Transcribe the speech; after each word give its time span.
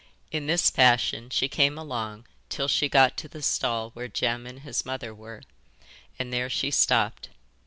In 0.31 0.47
this 0.47 0.71
fashion 0.71 1.29
she 1.29 1.47
came 1.47 1.77
along 1.77 2.25
till 2.49 2.67
she 2.67 2.89
got 2.89 3.17
to 3.17 3.27
the 3.27 3.43
stall 3.43 3.91
where 3.91 4.07
Jem 4.07 4.47
and 4.47 4.61
his 4.61 4.83
mother 4.83 5.13
were, 5.13 5.43
and 6.17 6.33
there 6.33 6.49
she 6.49 6.71
stopped. 6.71 7.29